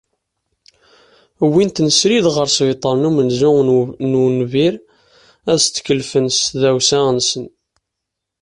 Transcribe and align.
Uwin-ten 1.43 1.89
srid 1.99 2.25
ɣer 2.35 2.47
sbiṭer 2.55 2.93
n 2.97 3.07
umenzu 3.09 3.51
n 4.11 4.11
unbir 4.25 4.75
ad 5.51 5.57
setkelfen 5.63 6.27
s 6.31 6.39
tdawsa-nsen. 6.51 7.45